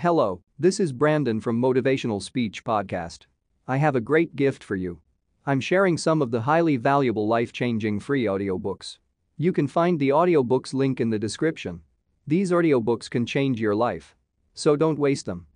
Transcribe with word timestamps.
Hello, 0.00 0.42
this 0.58 0.78
is 0.78 0.92
Brandon 0.92 1.40
from 1.40 1.58
Motivational 1.58 2.22
Speech 2.22 2.64
Podcast. 2.64 3.20
I 3.66 3.78
have 3.78 3.96
a 3.96 4.00
great 4.00 4.36
gift 4.36 4.62
for 4.62 4.76
you. 4.76 5.00
I'm 5.46 5.58
sharing 5.58 5.96
some 5.96 6.20
of 6.20 6.30
the 6.30 6.42
highly 6.42 6.76
valuable 6.76 7.26
life-changing 7.26 8.00
free 8.00 8.24
audiobooks. 8.24 8.98
You 9.38 9.54
can 9.54 9.66
find 9.66 9.98
the 9.98 10.10
audiobooks 10.10 10.74
link 10.74 11.00
in 11.00 11.08
the 11.08 11.18
description. 11.18 11.80
These 12.26 12.50
audiobooks 12.50 13.08
can 13.08 13.24
change 13.24 13.58
your 13.58 13.74
life. 13.74 14.14
So 14.52 14.76
don't 14.76 14.98
waste 14.98 15.24
them. 15.24 15.46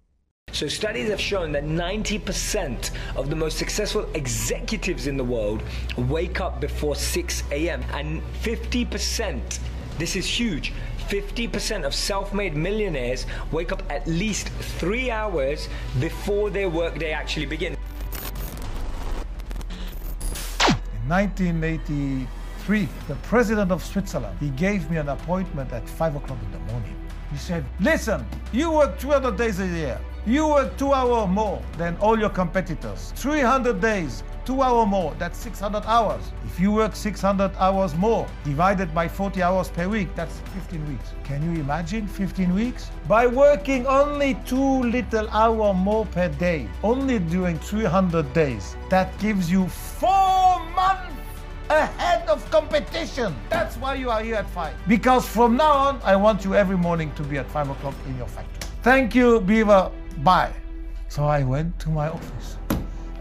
So 0.53 0.69
studies 0.69 1.11
have 1.11 1.21
shown 1.21 1.53
that 1.53 1.65
90% 1.65 2.93
of 3.17 3.29
the 3.29 3.37
most 3.37 3.59
successful 3.59 4.09
executives 4.15 5.07
in 5.07 5.19
the 5.19 5.25
world 5.25 5.63
wake 5.99 6.41
up 6.41 6.63
before 6.63 6.97
6 6.97 7.43
a.m. 7.51 7.85
and 7.93 8.23
50%, 8.43 9.59
this 9.99 10.17
is 10.17 10.27
huge, 10.27 10.73
50% 11.11 11.85
of 11.85 11.93
self-made 11.93 12.55
millionaires 12.55 13.27
wake 13.51 13.73
up 13.73 13.83
at 13.91 14.07
least 14.07 14.49
three 14.79 15.11
hours 15.11 15.69
before 15.99 16.51
their 16.51 16.69
workday 16.69 17.11
actually 17.11 17.47
begins. 17.47 17.77
In 20.69 21.09
1983, 21.09 22.89
the 23.09 23.17
president 23.17 23.73
of 23.73 23.83
Switzerland, 23.83 24.39
he 24.39 24.51
gave 24.51 24.89
me 24.89 24.99
an 24.99 25.09
appointment 25.09 25.73
at 25.73 25.89
5 25.89 26.15
o'clock 26.15 26.39
in 26.45 26.53
the 26.53 26.73
morning. 26.73 26.95
He 27.33 27.39
said, 27.39 27.65
listen, 27.81 28.25
you 28.53 28.71
work 28.71 28.97
200 29.01 29.37
days 29.37 29.59
a 29.59 29.67
year. 29.67 30.01
You 30.27 30.49
work 30.49 30.77
two 30.77 30.93
hours 30.93 31.31
more 31.31 31.63
than 31.79 31.97
all 31.97 32.19
your 32.19 32.29
competitors. 32.29 33.13
300 33.17 33.81
days, 33.81 34.23
two 34.45 34.61
hours 34.61 34.87
more, 34.87 35.15
that's 35.19 35.39
600 35.39 35.83
hours. 35.87 36.21
If 36.45 36.61
you 36.61 36.73
work 36.73 36.95
600 36.95 37.53
hours 37.57 37.95
more, 37.95 38.27
divided 38.45 38.95
by 38.95 39.09
40 39.09 39.43
hours 39.43 39.71
per 39.71 39.89
week, 39.89 40.15
that's 40.15 40.41
15 40.53 40.87
weeks. 40.89 41.15
Can 41.25 41.43
you 41.43 41.59
imagine 41.59 42.07
15 42.07 42.55
weeks? 42.55 42.91
By 43.09 43.27
working 43.27 43.87
only 43.87 44.35
two 44.45 44.83
little 44.83 45.27
hours 45.31 45.75
more 45.77 46.05
per 46.05 46.29
day, 46.29 46.69
only 46.83 47.19
during 47.19 47.59
300 47.59 48.31
days, 48.35 48.77
that 48.91 49.19
gives 49.21 49.51
you 49.51 49.69
four 49.69 50.61
months 50.77 51.15
ahead 51.71 52.29
of 52.29 52.49
competition. 52.51 53.35
That's 53.49 53.77
why 53.79 53.95
you 53.95 54.11
are 54.11 54.23
here 54.23 54.35
at 54.35 54.51
5. 54.51 54.75
Because 54.87 55.27
from 55.27 55.57
now 55.57 55.73
on, 55.73 56.01
I 56.05 56.15
want 56.17 56.45
you 56.45 56.55
every 56.55 56.77
morning 56.77 57.11
to 57.15 57.23
be 57.23 57.39
at 57.39 57.49
5 57.51 57.71
o'clock 57.71 57.95
in 58.07 58.19
your 58.19 58.27
factory. 58.27 58.69
Thank 58.83 59.15
you, 59.15 59.41
Biver. 59.41 59.91
Bye. 60.19 60.53
So 61.09 61.25
I 61.25 61.43
went 61.43 61.79
to 61.81 61.89
my 61.89 62.09
office. 62.09 62.57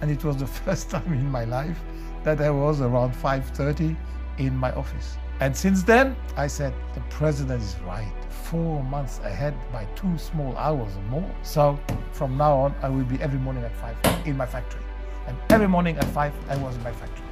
And 0.01 0.11
it 0.11 0.23
was 0.23 0.37
the 0.37 0.47
first 0.65 0.89
time 0.89 1.13
in 1.13 1.29
my 1.29 1.45
life 1.45 1.79
that 2.23 2.41
I 2.41 2.49
was 2.49 2.81
around 2.81 3.13
5.30 3.13 3.95
in 4.37 4.55
my 4.55 4.71
office. 4.73 5.17
And 5.39 5.55
since 5.55 5.83
then, 5.83 6.15
I 6.35 6.47
said, 6.47 6.73
the 6.93 7.01
president 7.09 7.63
is 7.63 7.75
right. 7.85 8.11
Four 8.29 8.83
months 8.83 9.19
ahead 9.23 9.53
by 9.71 9.85
two 9.95 10.17
small 10.17 10.55
hours 10.57 10.95
or 10.95 11.01
more. 11.03 11.35
So 11.43 11.79
from 12.11 12.35
now 12.35 12.57
on, 12.57 12.75
I 12.81 12.89
will 12.89 13.05
be 13.05 13.21
every 13.21 13.39
morning 13.39 13.63
at 13.63 13.75
5 13.75 14.27
in 14.27 14.35
my 14.35 14.45
factory. 14.45 14.81
And 15.27 15.37
every 15.49 15.67
morning 15.67 15.97
at 15.97 16.05
5, 16.05 16.33
I 16.49 16.57
was 16.57 16.75
in 16.75 16.83
my 16.83 16.91
factory. 16.91 17.25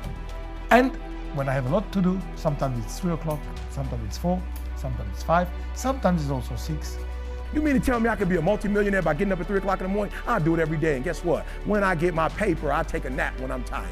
And 0.71 0.95
when 1.35 1.49
I 1.49 1.53
have 1.53 1.65
a 1.65 1.69
lot 1.69 1.91
to 1.91 2.01
do, 2.01 2.19
sometimes 2.35 2.83
it's 2.85 2.99
3 2.99 3.13
o'clock, 3.13 3.39
sometimes 3.71 4.03
it's 4.05 4.17
4, 4.17 4.41
sometimes 4.75 5.09
it's 5.13 5.23
5, 5.23 5.47
sometimes 5.75 6.21
it's 6.21 6.31
also 6.31 6.55
6. 6.55 6.97
You 7.53 7.61
mean 7.61 7.75
to 7.75 7.79
tell 7.79 7.99
me 7.99 8.09
I 8.09 8.15
could 8.15 8.27
be 8.27 8.35
a 8.35 8.41
multimillionaire 8.41 9.01
by 9.01 9.13
getting 9.13 9.31
up 9.31 9.39
at 9.39 9.47
3 9.47 9.59
o'clock 9.59 9.79
in 9.79 9.87
the 9.87 9.93
morning? 9.93 10.13
I 10.27 10.39
do 10.39 10.53
it 10.53 10.59
every 10.59 10.77
day. 10.77 10.95
And 10.95 11.03
guess 11.03 11.23
what? 11.23 11.45
When 11.65 11.83
I 11.83 11.95
get 11.95 12.13
my 12.13 12.29
paper, 12.29 12.73
I 12.73 12.83
take 12.83 13.05
a 13.05 13.09
nap 13.09 13.39
when 13.39 13.51
I'm 13.51 13.63
tired. 13.63 13.89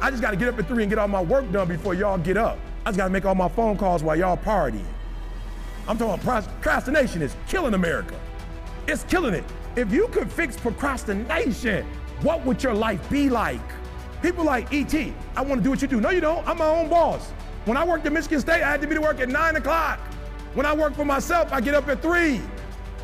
I 0.00 0.10
just 0.10 0.20
got 0.20 0.32
to 0.32 0.36
get 0.36 0.48
up 0.48 0.58
at 0.58 0.66
3 0.66 0.82
and 0.82 0.90
get 0.90 0.98
all 0.98 1.08
my 1.08 1.22
work 1.22 1.50
done 1.52 1.68
before 1.68 1.94
y'all 1.94 2.18
get 2.18 2.36
up. 2.36 2.58
I 2.84 2.90
just 2.90 2.98
got 2.98 3.04
to 3.04 3.10
make 3.10 3.24
all 3.24 3.34
my 3.34 3.48
phone 3.48 3.76
calls 3.76 4.02
while 4.02 4.16
y'all 4.16 4.36
partying. 4.36 4.84
I'm 5.88 5.96
talking 5.96 6.22
procrastination 6.24 7.22
is 7.22 7.36
killing 7.46 7.74
America. 7.74 8.18
It's 8.88 9.04
killing 9.04 9.34
it. 9.34 9.44
If 9.76 9.92
you 9.92 10.08
could 10.08 10.30
fix 10.30 10.56
procrastination, 10.56 11.86
what 12.22 12.44
would 12.44 12.62
your 12.62 12.74
life 12.74 13.08
be 13.08 13.30
like? 13.30 13.60
People 14.22 14.44
like 14.44 14.72
E.T., 14.72 15.14
I 15.36 15.42
want 15.42 15.60
to 15.60 15.64
do 15.64 15.70
what 15.70 15.80
you 15.82 15.88
do. 15.88 16.00
No, 16.00 16.10
you 16.10 16.20
don't. 16.20 16.46
I'm 16.48 16.58
my 16.58 16.68
own 16.68 16.88
boss. 16.88 17.30
When 17.64 17.76
I 17.76 17.84
worked 17.84 18.06
at 18.06 18.12
Michigan 18.12 18.40
State, 18.40 18.62
I 18.62 18.70
had 18.70 18.80
to 18.80 18.86
be 18.86 18.94
to 18.94 19.00
work 19.00 19.20
at 19.20 19.28
9 19.28 19.56
o'clock. 19.56 20.00
When 20.54 20.66
I 20.66 20.72
work 20.72 20.94
for 20.94 21.04
myself, 21.04 21.52
I 21.52 21.60
get 21.60 21.74
up 21.74 21.88
at 21.88 22.02
3. 22.02 22.40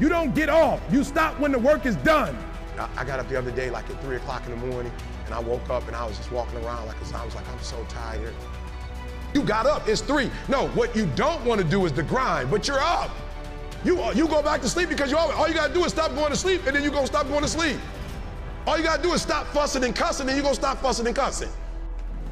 You 0.02 0.08
don't 0.08 0.34
get 0.34 0.48
off. 0.48 0.80
You 0.90 1.04
stop 1.04 1.38
when 1.38 1.52
the 1.52 1.60
work 1.60 1.86
is 1.86 1.94
done. 1.94 2.36
I 2.96 3.04
got 3.04 3.20
up 3.20 3.28
the 3.28 3.38
other 3.38 3.52
day 3.52 3.70
like 3.70 3.88
at 3.88 4.02
3 4.02 4.16
o'clock 4.16 4.44
in 4.46 4.50
the 4.50 4.66
morning, 4.66 4.90
and 5.26 5.32
I 5.32 5.38
woke 5.38 5.70
up 5.70 5.86
and 5.86 5.94
I 5.94 6.04
was 6.04 6.16
just 6.16 6.32
walking 6.32 6.58
around 6.64 6.88
like 6.88 6.96
I 7.14 7.24
was 7.24 7.36
like, 7.36 7.48
I'm 7.48 7.62
so 7.62 7.80
tired. 7.88 8.34
You 9.32 9.44
got 9.44 9.64
up, 9.64 9.86
it's 9.86 10.00
3. 10.00 10.28
No, 10.48 10.66
what 10.70 10.96
you 10.96 11.06
don't 11.14 11.44
want 11.44 11.60
to 11.60 11.64
do 11.64 11.86
is 11.86 11.92
the 11.92 12.02
grind, 12.02 12.50
but 12.50 12.66
you're 12.66 12.80
up. 12.80 13.12
You, 13.84 14.12
you 14.12 14.26
go 14.26 14.42
back 14.42 14.60
to 14.62 14.68
sleep 14.68 14.88
because 14.88 15.08
you 15.08 15.16
all, 15.16 15.30
all 15.30 15.46
you 15.46 15.54
got 15.54 15.68
to 15.68 15.72
do 15.74 15.84
is 15.84 15.92
stop 15.92 16.12
going 16.16 16.30
to 16.30 16.36
sleep, 16.36 16.66
and 16.66 16.74
then 16.74 16.82
you're 16.82 16.90
going 16.90 17.04
to 17.04 17.12
stop 17.12 17.28
going 17.28 17.42
to 17.42 17.48
sleep. 17.48 17.78
All 18.66 18.76
you 18.76 18.82
gotta 18.82 19.02
do 19.02 19.12
is 19.12 19.22
stop 19.22 19.46
fussing 19.48 19.82
and 19.82 19.94
cussing, 19.94 20.28
and 20.28 20.36
you're 20.36 20.44
gonna 20.44 20.54
stop 20.54 20.78
fussing 20.78 21.06
and 21.06 21.16
cussing. 21.16 21.48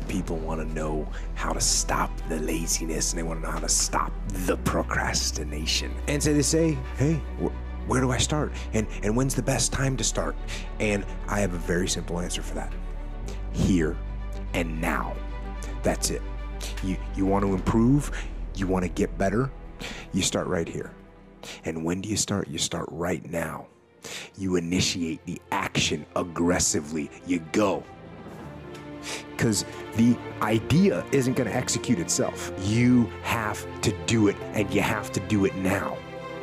People 0.08 0.36
wanna 0.38 0.64
know 0.66 1.08
how 1.34 1.52
to 1.52 1.60
stop 1.60 2.10
the 2.28 2.38
laziness 2.40 3.12
and 3.12 3.18
they 3.18 3.22
wanna 3.22 3.40
know 3.40 3.50
how 3.50 3.60
to 3.60 3.68
stop 3.68 4.12
the 4.28 4.56
procrastination. 4.58 5.94
And 6.08 6.22
so 6.22 6.32
they 6.32 6.42
say, 6.42 6.78
hey, 6.96 7.20
wh- 7.42 7.88
where 7.88 8.00
do 8.00 8.10
I 8.10 8.18
start? 8.18 8.52
And, 8.72 8.86
and 9.02 9.16
when's 9.16 9.34
the 9.34 9.42
best 9.42 9.72
time 9.72 9.96
to 9.96 10.04
start? 10.04 10.36
And 10.78 11.04
I 11.28 11.40
have 11.40 11.54
a 11.54 11.58
very 11.58 11.88
simple 11.88 12.20
answer 12.20 12.42
for 12.42 12.54
that 12.54 12.72
here 13.52 13.96
and 14.54 14.80
now. 14.80 15.16
That's 15.82 16.10
it. 16.10 16.22
You, 16.82 16.96
you 17.16 17.26
want 17.26 17.44
to 17.44 17.54
improve, 17.54 18.10
you 18.54 18.66
want 18.66 18.84
to 18.84 18.88
get 18.88 19.16
better, 19.16 19.50
you 20.12 20.22
start 20.22 20.46
right 20.46 20.68
here. 20.68 20.92
And 21.64 21.84
when 21.84 22.00
do 22.00 22.08
you 22.08 22.16
start? 22.16 22.48
You 22.48 22.58
start 22.58 22.86
right 22.90 23.28
now. 23.30 23.66
You 24.36 24.56
initiate 24.56 25.24
the 25.26 25.40
action 25.52 26.04
aggressively. 26.16 27.10
You 27.26 27.40
go. 27.52 27.82
Because 29.40 29.64
the 29.96 30.18
idea 30.42 31.02
isn't 31.12 31.32
going 31.32 31.48
to 31.48 31.56
execute 31.56 31.98
itself. 31.98 32.52
You 32.60 33.10
have 33.22 33.66
to 33.80 33.90
do 34.04 34.28
it, 34.28 34.36
and 34.52 34.70
you 34.70 34.82
have 34.82 35.10
to 35.12 35.20
do 35.20 35.46
it 35.46 35.54
now. 35.56 35.96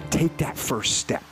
Take 0.09 0.35
that 0.37 0.57
first 0.57 0.97
step 0.97 1.23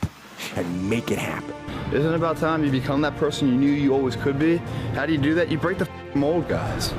and 0.54 0.88
make 0.88 1.10
it 1.10 1.18
happen. 1.18 1.52
Isn't 1.92 2.12
it 2.12 2.14
about 2.14 2.36
time 2.36 2.64
you 2.64 2.70
become 2.70 3.00
that 3.00 3.16
person 3.16 3.48
you 3.48 3.56
knew 3.56 3.72
you 3.72 3.92
always 3.92 4.14
could 4.14 4.38
be? 4.38 4.58
How 4.94 5.06
do 5.06 5.12
you 5.12 5.18
do 5.18 5.34
that? 5.34 5.50
You 5.50 5.58
break 5.58 5.78
the 5.78 5.88
mold, 6.14 6.48
guys. 6.48 6.94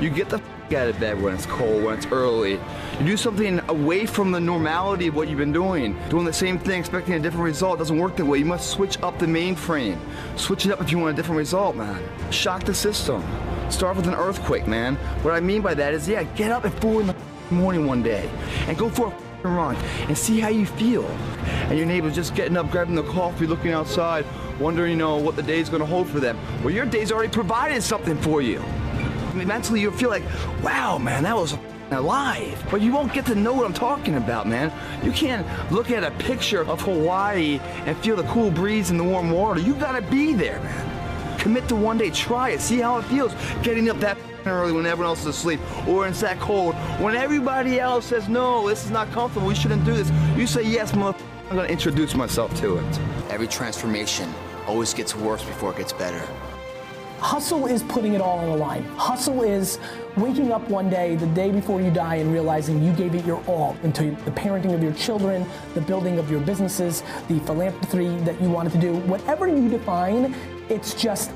You 0.00 0.10
get 0.10 0.28
the 0.28 0.42
out 0.74 0.88
of 0.88 0.98
bed 0.98 1.22
when 1.22 1.32
it's 1.32 1.46
cold, 1.46 1.84
when 1.84 1.96
it's 1.96 2.06
early. 2.06 2.54
You 2.98 3.06
do 3.06 3.16
something 3.16 3.60
away 3.68 4.04
from 4.04 4.32
the 4.32 4.40
normality 4.40 5.06
of 5.06 5.14
what 5.14 5.28
you've 5.28 5.38
been 5.38 5.52
doing. 5.52 5.96
Doing 6.08 6.24
the 6.24 6.32
same 6.32 6.58
thing, 6.58 6.80
expecting 6.80 7.14
a 7.14 7.20
different 7.20 7.44
result 7.44 7.78
doesn't 7.78 7.96
work 7.96 8.16
that 8.16 8.24
way. 8.24 8.38
You 8.38 8.44
must 8.44 8.70
switch 8.70 9.00
up 9.00 9.18
the 9.20 9.26
mainframe. 9.26 9.96
Switch 10.36 10.66
it 10.66 10.72
up 10.72 10.80
if 10.80 10.90
you 10.90 10.98
want 10.98 11.12
a 11.12 11.16
different 11.16 11.38
result, 11.38 11.76
man. 11.76 12.02
Shock 12.32 12.64
the 12.64 12.74
system. 12.74 13.22
Start 13.70 13.96
with 13.96 14.06
an 14.06 14.14
earthquake, 14.14 14.66
man. 14.66 14.96
What 15.22 15.34
I 15.34 15.40
mean 15.40 15.62
by 15.62 15.74
that 15.74 15.94
is, 15.94 16.08
yeah, 16.08 16.22
get 16.22 16.50
up 16.50 16.64
at 16.64 16.80
4 16.80 17.00
in 17.02 17.06
the 17.08 17.16
morning 17.50 17.86
one 17.86 18.02
day 18.02 18.28
and 18.66 18.76
go 18.76 18.88
for 18.88 19.12
a 19.44 19.48
run 19.48 19.76
and 20.08 20.16
see 20.16 20.40
how 20.40 20.48
you 20.48 20.66
feel. 20.66 21.06
And 21.68 21.78
your 21.78 21.86
neighbor's 21.86 22.14
just 22.14 22.34
getting 22.34 22.56
up, 22.56 22.70
grabbing 22.70 22.94
the 22.94 23.04
coffee, 23.04 23.46
looking 23.46 23.72
outside, 23.72 24.24
wondering, 24.58 24.92
you 24.92 24.96
know, 24.96 25.16
what 25.16 25.36
the 25.36 25.42
day's 25.42 25.68
gonna 25.68 25.86
hold 25.86 26.08
for 26.08 26.20
them. 26.20 26.38
Well, 26.62 26.72
your 26.72 26.86
day's 26.86 27.12
already 27.12 27.32
provided 27.32 27.82
something 27.82 28.16
for 28.18 28.42
you 28.42 28.62
mentally 29.46 29.80
you'll 29.80 29.92
feel 29.92 30.10
like, 30.10 30.22
wow, 30.62 30.98
man, 30.98 31.22
that 31.22 31.36
was 31.36 31.56
alive. 31.90 32.62
But 32.70 32.80
you 32.80 32.92
won't 32.92 33.12
get 33.12 33.26
to 33.26 33.34
know 33.34 33.52
what 33.52 33.64
I'm 33.64 33.74
talking 33.74 34.16
about, 34.16 34.46
man. 34.46 34.72
You 35.04 35.12
can't 35.12 35.46
look 35.72 35.90
at 35.90 36.04
a 36.04 36.10
picture 36.22 36.62
of 36.62 36.80
Hawaii 36.82 37.60
and 37.86 37.96
feel 37.98 38.16
the 38.16 38.24
cool 38.24 38.50
breeze 38.50 38.90
and 38.90 38.98
the 38.98 39.04
warm 39.04 39.30
water. 39.30 39.60
You 39.60 39.74
gotta 39.74 40.02
be 40.02 40.32
there, 40.34 40.60
man. 40.60 40.97
Commit 41.38 41.68
to 41.68 41.76
one 41.76 41.98
day, 41.98 42.10
try 42.10 42.50
it, 42.50 42.60
see 42.60 42.78
how 42.78 42.98
it 42.98 43.02
feels. 43.04 43.34
Getting 43.62 43.88
up 43.88 43.98
that 44.00 44.18
early 44.44 44.72
when 44.72 44.86
everyone 44.86 45.10
else 45.10 45.20
is 45.20 45.26
asleep, 45.26 45.60
or 45.86 46.06
it's 46.06 46.20
that 46.20 46.38
cold. 46.40 46.74
When 47.00 47.14
everybody 47.14 47.80
else 47.80 48.06
says, 48.06 48.28
no, 48.28 48.68
this 48.68 48.84
is 48.84 48.90
not 48.90 49.10
comfortable, 49.12 49.46
we 49.46 49.54
shouldn't 49.54 49.84
do 49.84 49.94
this. 49.94 50.10
You 50.36 50.46
say, 50.46 50.62
yes, 50.62 50.94
mother, 50.94 51.18
I'm 51.50 51.56
gonna 51.56 51.68
introduce 51.68 52.14
myself 52.14 52.54
to 52.60 52.78
it. 52.78 53.00
Every 53.30 53.46
transformation 53.46 54.32
always 54.66 54.92
gets 54.92 55.14
worse 55.14 55.42
before 55.44 55.72
it 55.72 55.78
gets 55.78 55.92
better. 55.92 56.22
Hustle 57.20 57.66
is 57.66 57.82
putting 57.82 58.14
it 58.14 58.20
all 58.20 58.38
on 58.38 58.46
the 58.46 58.56
line. 58.56 58.84
Hustle 58.96 59.42
is 59.42 59.80
waking 60.16 60.52
up 60.52 60.68
one 60.68 60.88
day, 60.88 61.16
the 61.16 61.26
day 61.28 61.50
before 61.50 61.80
you 61.80 61.90
die, 61.90 62.16
and 62.16 62.32
realizing 62.32 62.82
you 62.82 62.92
gave 62.92 63.14
it 63.14 63.24
your 63.24 63.42
all 63.46 63.76
into 63.82 64.10
the 64.24 64.30
parenting 64.30 64.72
of 64.72 64.82
your 64.82 64.92
children, 64.92 65.44
the 65.74 65.80
building 65.80 66.18
of 66.18 66.30
your 66.30 66.40
businesses, 66.40 67.02
the 67.28 67.40
philanthropy 67.40 68.16
that 68.24 68.40
you 68.40 68.48
wanted 68.48 68.72
to 68.72 68.78
do. 68.78 68.94
Whatever 68.98 69.48
you 69.48 69.68
define, 69.68 70.32
it's 70.70 70.94
just 70.94 71.30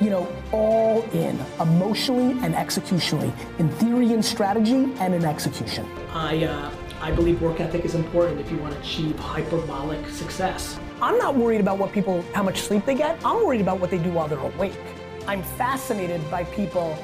you 0.00 0.08
know, 0.08 0.26
all 0.50 1.02
in, 1.10 1.38
emotionally 1.60 2.32
and 2.42 2.54
executionally, 2.54 3.32
in 3.58 3.68
theory 3.72 4.14
and 4.14 4.24
strategy 4.24 4.90
and 4.98 5.14
in 5.14 5.24
execution. 5.26 5.86
I, 6.14 6.44
uh, 6.44 6.70
I 7.02 7.10
believe 7.12 7.42
work 7.42 7.60
ethic 7.60 7.84
is 7.84 7.94
important 7.94 8.40
if 8.40 8.50
you 8.50 8.56
want 8.58 8.74
to 8.74 8.80
achieve 8.80 9.18
hyperbolic 9.18 10.08
success. 10.08 10.80
I'm 11.02 11.18
not 11.18 11.34
worried 11.34 11.60
about 11.60 11.78
what 11.78 11.92
people, 11.92 12.24
how 12.34 12.42
much 12.42 12.60
sleep 12.60 12.86
they 12.86 12.94
get. 12.94 13.18
I'm 13.24 13.44
worried 13.44 13.60
about 13.60 13.78
what 13.78 13.90
they 13.90 13.98
do 13.98 14.10
while 14.10 14.26
they're 14.26 14.38
awake. 14.38 14.78
I'm 15.26 15.42
fascinated 15.42 16.28
by 16.30 16.44
people 16.44 16.94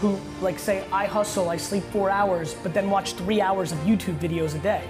who 0.00 0.18
like 0.40 0.58
say, 0.58 0.84
I 0.92 1.06
hustle, 1.06 1.50
I 1.50 1.56
sleep 1.56 1.82
four 1.84 2.08
hours, 2.08 2.54
but 2.62 2.72
then 2.72 2.88
watch 2.88 3.14
three 3.14 3.40
hours 3.40 3.72
of 3.72 3.78
YouTube 3.78 4.18
videos 4.18 4.54
a 4.54 4.58
day. 4.58 4.88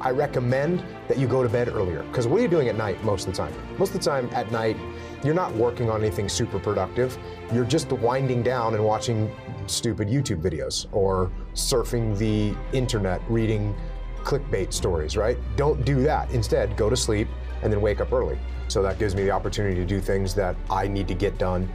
I 0.00 0.10
recommend 0.10 0.82
that 1.08 1.18
you 1.18 1.26
go 1.26 1.42
to 1.42 1.48
bed 1.48 1.68
earlier. 1.68 2.02
Because 2.04 2.26
what 2.26 2.38
are 2.38 2.42
you 2.42 2.48
doing 2.48 2.68
at 2.68 2.76
night 2.76 3.02
most 3.04 3.26
of 3.26 3.32
the 3.32 3.36
time? 3.36 3.52
Most 3.78 3.94
of 3.94 4.00
the 4.00 4.10
time 4.10 4.28
at 4.32 4.50
night, 4.52 4.76
you're 5.24 5.34
not 5.34 5.54
working 5.54 5.90
on 5.90 6.00
anything 6.02 6.28
super 6.28 6.58
productive. 6.58 7.18
You're 7.52 7.64
just 7.64 7.90
winding 7.90 8.42
down 8.42 8.74
and 8.74 8.84
watching 8.84 9.34
stupid 9.66 10.08
YouTube 10.08 10.40
videos 10.40 10.86
or 10.92 11.30
surfing 11.54 12.16
the 12.16 12.54
internet, 12.76 13.20
reading 13.28 13.74
clickbait 14.18 14.72
stories, 14.72 15.16
right? 15.16 15.38
Don't 15.56 15.84
do 15.84 16.02
that. 16.02 16.30
Instead, 16.30 16.76
go 16.76 16.90
to 16.90 16.96
sleep 16.96 17.28
and 17.62 17.72
then 17.72 17.80
wake 17.80 18.00
up 18.00 18.12
early. 18.12 18.38
So 18.68 18.82
that 18.82 18.98
gives 18.98 19.14
me 19.14 19.22
the 19.22 19.30
opportunity 19.30 19.74
to 19.76 19.84
do 19.84 20.00
things 20.00 20.34
that 20.34 20.54
I 20.70 20.86
need 20.86 21.08
to 21.08 21.14
get 21.14 21.38
done 21.38 21.68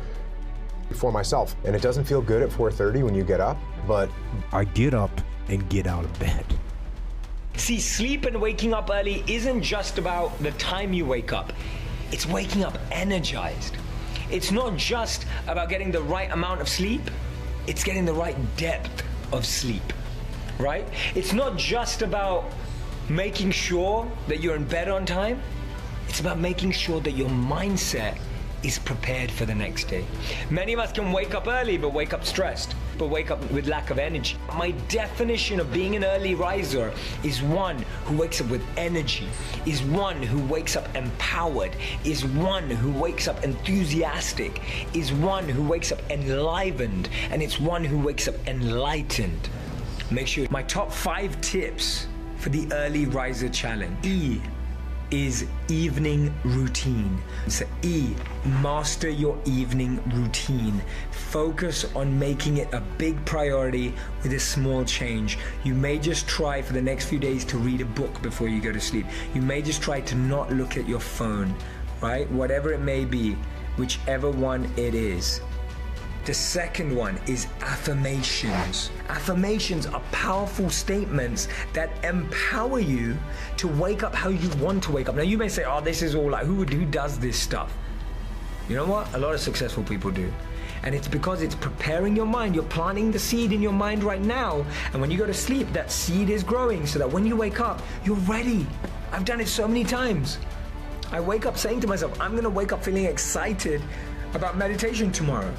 for 0.93 1.11
myself. 1.11 1.55
And 1.65 1.75
it 1.75 1.81
doesn't 1.81 2.03
feel 2.03 2.21
good 2.21 2.43
at 2.43 2.51
4:30 2.51 3.03
when 3.03 3.15
you 3.15 3.23
get 3.23 3.41
up, 3.41 3.57
but 3.87 4.09
I 4.51 4.65
get 4.65 4.93
up 4.93 5.11
and 5.49 5.67
get 5.69 5.87
out 5.87 6.05
of 6.05 6.19
bed. 6.19 6.45
See, 7.55 7.79
sleep 7.79 8.25
and 8.25 8.41
waking 8.41 8.73
up 8.73 8.89
early 8.91 9.23
isn't 9.27 9.61
just 9.61 9.97
about 9.97 10.37
the 10.39 10.51
time 10.53 10.91
you 10.91 11.05
wake 11.05 11.31
up. 11.31 11.53
It's 12.11 12.25
waking 12.25 12.63
up 12.63 12.77
energized. 12.91 13.77
It's 14.31 14.51
not 14.51 14.75
just 14.75 15.25
about 15.47 15.69
getting 15.69 15.91
the 15.91 16.01
right 16.01 16.31
amount 16.31 16.61
of 16.61 16.67
sleep, 16.67 17.01
it's 17.67 17.83
getting 17.83 18.05
the 18.05 18.13
right 18.13 18.35
depth 18.57 19.03
of 19.31 19.45
sleep, 19.45 19.93
right? 20.57 20.87
It's 21.15 21.33
not 21.33 21.57
just 21.57 22.01
about 22.01 22.45
making 23.09 23.51
sure 23.51 24.11
that 24.27 24.41
you're 24.41 24.55
in 24.55 24.65
bed 24.65 24.89
on 24.89 25.05
time, 25.05 25.41
it's 26.07 26.19
about 26.19 26.39
making 26.39 26.71
sure 26.71 26.99
that 27.01 27.11
your 27.11 27.29
mindset 27.29 28.17
is 28.63 28.79
prepared 28.79 29.31
for 29.31 29.45
the 29.45 29.53
next 29.53 29.85
day. 29.85 30.05
Many 30.49 30.73
of 30.73 30.79
us 30.79 30.91
can 30.91 31.11
wake 31.11 31.35
up 31.35 31.47
early 31.47 31.77
but 31.77 31.93
wake 31.93 32.13
up 32.13 32.25
stressed, 32.25 32.75
but 32.97 33.07
wake 33.07 33.31
up 33.31 33.39
with 33.51 33.67
lack 33.67 33.89
of 33.89 33.99
energy. 33.99 34.37
My 34.55 34.71
definition 34.87 35.59
of 35.59 35.71
being 35.73 35.95
an 35.95 36.03
early 36.03 36.35
riser 36.35 36.93
is 37.23 37.41
one 37.41 37.83
who 38.05 38.17
wakes 38.17 38.41
up 38.41 38.49
with 38.49 38.63
energy, 38.77 39.27
is 39.65 39.83
one 39.83 40.21
who 40.21 40.43
wakes 40.45 40.75
up 40.75 40.95
empowered, 40.95 41.75
is 42.03 42.25
one 42.25 42.69
who 42.69 42.91
wakes 42.91 43.27
up 43.27 43.43
enthusiastic, 43.43 44.61
is 44.93 45.11
one 45.11 45.47
who 45.47 45.63
wakes 45.63 45.91
up 45.91 45.99
enlivened, 46.09 47.09
and 47.31 47.41
it's 47.41 47.59
one 47.59 47.83
who 47.83 47.99
wakes 47.99 48.27
up 48.27 48.35
enlightened. 48.47 49.49
Make 50.11 50.27
sure 50.27 50.47
my 50.49 50.63
top 50.63 50.91
five 50.91 51.39
tips 51.41 52.07
for 52.37 52.49
the 52.49 52.71
early 52.73 53.05
riser 53.05 53.49
challenge. 53.49 54.05
E 54.05 54.41
is 55.11 55.45
evening 55.67 56.33
routine. 56.43 57.21
So 57.47 57.65
E, 57.81 58.13
master 58.61 59.09
your 59.09 59.37
evening 59.45 60.01
routine. 60.13 60.81
Focus 61.11 61.85
on 61.95 62.17
making 62.17 62.57
it 62.57 62.73
a 62.73 62.81
big 62.97 63.23
priority 63.25 63.93
with 64.21 64.33
a 64.33 64.39
small 64.39 64.83
change. 64.85 65.37
You 65.63 65.73
may 65.73 65.99
just 65.99 66.27
try 66.27 66.61
for 66.61 66.73
the 66.73 66.81
next 66.81 67.05
few 67.05 67.19
days 67.19 67.45
to 67.45 67.57
read 67.57 67.81
a 67.81 67.85
book 67.85 68.21
before 68.21 68.47
you 68.47 68.61
go 68.61 68.71
to 68.71 68.81
sleep. 68.81 69.05
You 69.33 69.41
may 69.41 69.61
just 69.61 69.81
try 69.81 70.01
to 70.01 70.15
not 70.15 70.51
look 70.51 70.77
at 70.77 70.87
your 70.87 70.99
phone, 70.99 71.53
right? 72.01 72.29
Whatever 72.31 72.73
it 72.73 72.81
may 72.81 73.05
be, 73.05 73.37
whichever 73.77 74.29
one 74.29 74.71
it 74.77 74.95
is. 74.95 75.41
The 76.25 76.33
second 76.33 76.95
one 76.95 77.19
is 77.27 77.47
affirmations. 77.59 78.91
Affirmations 79.09 79.85
are 79.85 79.99
powerful 80.13 80.69
statements 80.69 81.49
that 81.73 81.89
empower 82.05 82.79
you 82.79 83.17
to 83.57 83.67
wake 83.67 84.03
up 84.03 84.15
how 84.15 84.29
you 84.29 84.49
want 84.63 84.83
to 84.83 84.93
wake 84.93 85.09
up. 85.09 85.15
Now 85.15 85.23
you 85.23 85.37
may 85.37 85.49
say, 85.49 85.65
"Oh, 85.65 85.81
this 85.81 86.01
is 86.01 86.15
all 86.15 86.29
like 86.29 86.45
who 86.45 86.63
who 86.63 86.85
does 86.85 87.19
this 87.19 87.37
stuff?" 87.37 87.73
You 88.69 88.77
know 88.77 88.85
what? 88.85 89.13
A 89.13 89.17
lot 89.17 89.33
of 89.33 89.41
successful 89.41 89.83
people 89.83 90.11
do. 90.11 90.31
And 90.83 90.95
it's 90.95 91.09
because 91.09 91.41
it's 91.41 91.55
preparing 91.55 92.15
your 92.15 92.25
mind. 92.25 92.55
You're 92.55 92.71
planting 92.71 93.11
the 93.11 93.19
seed 93.19 93.51
in 93.51 93.61
your 93.61 93.73
mind 93.73 94.01
right 94.01 94.21
now. 94.21 94.65
And 94.93 95.01
when 95.01 95.11
you 95.11 95.17
go 95.17 95.25
to 95.25 95.33
sleep, 95.33 95.73
that 95.73 95.91
seed 95.91 96.29
is 96.29 96.41
growing 96.41 96.85
so 96.85 96.99
that 96.99 97.11
when 97.11 97.25
you 97.25 97.35
wake 97.35 97.59
up, 97.59 97.81
you're 98.05 98.23
ready. 98.27 98.65
I've 99.11 99.25
done 99.25 99.41
it 99.41 99.49
so 99.49 99.67
many 99.67 99.83
times. 99.83 100.37
I 101.11 101.19
wake 101.19 101.45
up 101.45 101.57
saying 101.57 101.81
to 101.81 101.87
myself, 101.87 102.19
I'm 102.21 102.31
going 102.31 102.43
to 102.43 102.49
wake 102.49 102.71
up 102.71 102.83
feeling 102.83 103.05
excited 103.05 103.81
about 104.33 104.57
meditation 104.57 105.11
tomorrow 105.11 105.53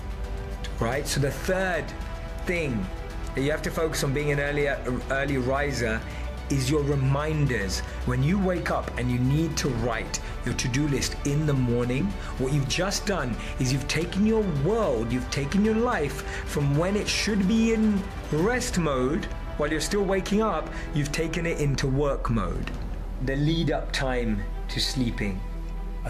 right? 0.80 1.06
So 1.06 1.20
the 1.20 1.30
third 1.30 1.84
thing 2.46 2.84
that 3.34 3.42
you 3.42 3.50
have 3.50 3.62
to 3.62 3.70
focus 3.70 4.04
on 4.04 4.12
being 4.12 4.30
an 4.30 4.40
earlier 4.40 4.78
early 5.10 5.38
riser 5.38 6.00
is 6.50 6.70
your 6.70 6.82
reminders. 6.82 7.80
When 8.06 8.22
you 8.22 8.38
wake 8.38 8.70
up 8.70 8.96
and 8.98 9.10
you 9.10 9.18
need 9.18 9.56
to 9.58 9.68
write 9.68 10.20
your 10.44 10.54
to-do 10.54 10.86
list 10.88 11.16
in 11.24 11.46
the 11.46 11.54
morning, 11.54 12.04
what 12.38 12.52
you've 12.52 12.68
just 12.68 13.06
done 13.06 13.34
is 13.58 13.72
you've 13.72 13.88
taken 13.88 14.26
your 14.26 14.42
world, 14.64 15.10
you've 15.10 15.30
taken 15.30 15.64
your 15.64 15.74
life 15.74 16.22
from 16.46 16.76
when 16.76 16.96
it 16.96 17.08
should 17.08 17.48
be 17.48 17.72
in 17.72 18.02
rest 18.30 18.78
mode 18.78 19.26
while 19.56 19.70
you're 19.70 19.80
still 19.80 20.04
waking 20.04 20.42
up, 20.42 20.68
you've 20.94 21.12
taken 21.12 21.46
it 21.46 21.60
into 21.60 21.86
work 21.86 22.28
mode. 22.28 22.70
The 23.24 23.36
lead 23.36 23.70
up 23.70 23.90
time 23.92 24.42
to 24.68 24.80
sleeping 24.80 25.40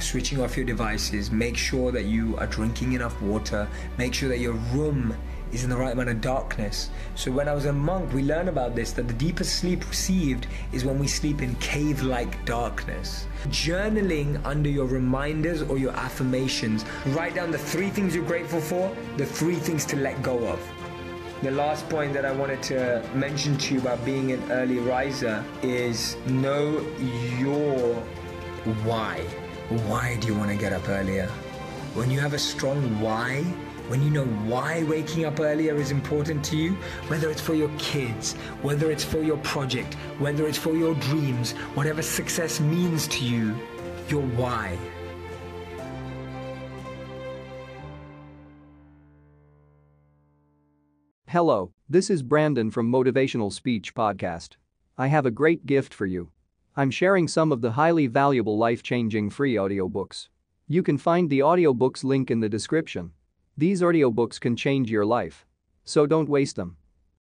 switching 0.01 0.41
off 0.41 0.57
your 0.57 0.67
devices. 0.67 1.31
Make 1.31 1.57
sure 1.57 1.93
that 1.93 2.05
you 2.05 2.37
are 2.39 2.47
drinking 2.47 2.93
enough 2.95 3.21
water. 3.23 3.69
Make 3.99 4.15
sure 4.15 4.29
that 4.29 4.39
your 4.39 4.55
room 4.75 5.15
is 5.53 5.63
in 5.63 5.71
the 5.71 5.77
right 5.77 5.93
amount 5.93 6.09
of 6.09 6.21
darkness. 6.21 6.91
So 7.15 7.31
when 7.31 7.49
I 7.49 7.55
was 7.55 7.67
a 7.67 7.73
monk, 7.73 8.13
we 8.13 8.23
learned 8.23 8.49
about 8.49 8.75
this 8.75 8.93
that 8.93 9.07
the 9.07 9.15
deepest 9.15 9.61
sleep 9.61 9.89
received 9.89 10.49
is 10.73 10.85
when 10.85 10.99
we 10.99 11.07
sleep 11.07 11.43
in 11.43 11.55
cave-like 11.57 12.45
darkness. 12.45 13.27
Journaling 13.45 14.45
under 14.45 14.69
your 14.69 14.87
reminders 14.87 15.63
or 15.63 15.79
your 15.79 15.93
affirmations. 15.93 16.85
Write 17.07 17.37
down 17.37 17.53
the 17.53 17.59
three 17.59 17.89
things 17.89 18.17
you're 18.17 18.25
grateful 18.25 18.61
for, 18.61 18.95
the 19.17 19.27
three 19.27 19.55
things 19.55 19.85
to 19.87 19.97
let 19.97 20.21
go 20.23 20.45
of. 20.49 20.61
The 21.43 21.53
last 21.53 21.89
point 21.89 22.15
that 22.15 22.25
I 22.25 22.33
wanted 22.33 22.63
to 22.65 23.09
mention 23.15 23.57
to 23.59 23.75
you 23.75 23.81
about 23.81 24.05
being 24.05 24.33
an 24.33 24.43
early 24.51 24.79
riser 24.79 25.45
is 25.63 26.17
know 26.27 26.81
your 27.39 27.95
why. 28.83 29.25
Why 29.71 30.19
do 30.21 30.27
you 30.27 30.35
want 30.35 30.51
to 30.51 30.57
get 30.59 30.75
up 30.75 30.91
earlier? 30.91 31.27
When 31.95 32.11
you 32.11 32.21
have 32.21 32.35
a 32.35 32.39
strong 32.39 33.01
why, 33.01 33.41
when 33.89 34.03
you 34.03 34.11
know 34.11 34.27
why 34.27 34.83
waking 34.83 35.25
up 35.25 35.41
earlier 35.41 35.75
is 35.77 35.91
important 35.91 36.45
to 36.47 36.57
you, 36.59 36.73
whether 37.09 37.31
it's 37.31 37.41
for 37.41 37.55
your 37.55 37.71
kids, 37.79 38.35
whether 38.61 38.91
it's 38.91 39.05
for 39.05 39.23
your 39.23 39.39
project, 39.39 39.95
whether 40.19 40.47
it's 40.47 40.59
for 40.59 40.77
your 40.77 40.95
dreams, 40.97 41.53
whatever 41.73 42.03
success 42.03 42.61
means 42.61 43.09
to 43.09 43.25
you, 43.25 43.57
your 44.09 44.21
why. 44.37 44.77
Hello, 51.27 51.73
this 51.89 52.11
is 52.11 52.23
Brandon 52.23 52.71
from 52.71 52.93
Motivational 52.93 53.51
Speech 53.51 53.95
Podcast. 53.95 54.57
I 54.99 55.07
have 55.07 55.25
a 55.25 55.31
great 55.31 55.65
gift 55.65 55.95
for 55.95 56.05
you. 56.05 56.29
I'm 56.77 56.91
sharing 56.91 57.29
some 57.29 57.53
of 57.53 57.61
the 57.61 57.71
highly 57.71 58.09
valuable 58.09 58.59
life-changing 58.59 59.31
free 59.31 59.55
audiobooks. 59.55 60.27
You 60.67 60.83
can 60.83 60.99
find 60.99 61.31
the 61.31 61.39
audiobooks 61.39 62.03
link 62.03 62.33
in 62.33 62.41
the 62.41 62.49
description. 62.49 63.13
These 63.57 63.81
audiobooks 63.81 64.41
can 64.41 64.57
change 64.57 64.91
your 64.91 65.07
life. 65.07 65.47
So 65.85 66.05
don't 66.05 66.29
waste 66.29 66.57
them. 66.57 66.77